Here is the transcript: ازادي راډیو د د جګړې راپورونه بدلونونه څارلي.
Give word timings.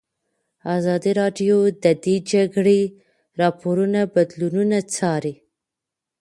ازادي 0.75 1.11
راډیو 1.21 1.57
د 1.83 1.85
د 2.03 2.05
جګړې 2.31 2.81
راپورونه 3.41 3.99
بدلونونه 4.15 4.77
څارلي. 4.93 5.35